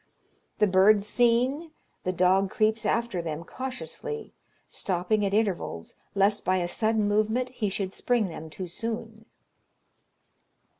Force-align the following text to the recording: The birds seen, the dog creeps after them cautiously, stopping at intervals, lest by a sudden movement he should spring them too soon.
The 0.57 0.65
birds 0.65 1.05
seen, 1.05 1.69
the 2.05 2.11
dog 2.11 2.49
creeps 2.49 2.87
after 2.87 3.21
them 3.21 3.43
cautiously, 3.43 4.33
stopping 4.67 5.23
at 5.23 5.31
intervals, 5.31 5.95
lest 6.15 6.43
by 6.43 6.57
a 6.57 6.67
sudden 6.67 7.07
movement 7.07 7.49
he 7.49 7.69
should 7.69 7.93
spring 7.93 8.27
them 8.27 8.49
too 8.49 8.65
soon. 8.65 9.27